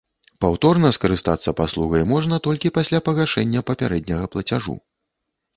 Паўторна 0.45 0.89
скарыстацца 0.97 1.53
паслугай 1.59 2.03
можна 2.13 2.39
толькі 2.47 2.71
пасля 2.79 3.03
пагашэння 3.11 3.63
папярэдняга 3.71 4.25
плацяжу. 4.35 4.73